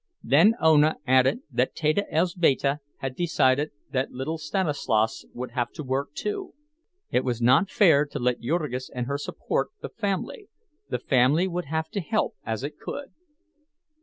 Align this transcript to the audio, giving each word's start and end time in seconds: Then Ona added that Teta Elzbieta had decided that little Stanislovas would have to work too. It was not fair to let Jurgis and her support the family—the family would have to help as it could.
Then 0.23 0.55
Ona 0.59 0.95
added 1.05 1.41
that 1.51 1.75
Teta 1.75 2.07
Elzbieta 2.11 2.79
had 3.01 3.15
decided 3.15 3.69
that 3.91 4.09
little 4.09 4.39
Stanislovas 4.39 5.25
would 5.31 5.51
have 5.51 5.71
to 5.73 5.83
work 5.83 6.15
too. 6.15 6.55
It 7.11 7.23
was 7.23 7.39
not 7.39 7.69
fair 7.69 8.07
to 8.07 8.17
let 8.17 8.39
Jurgis 8.41 8.89
and 8.89 9.05
her 9.05 9.19
support 9.19 9.69
the 9.83 9.89
family—the 9.89 10.97
family 10.97 11.47
would 11.47 11.65
have 11.65 11.89
to 11.89 11.99
help 12.01 12.33
as 12.43 12.63
it 12.63 12.79
could. 12.79 13.13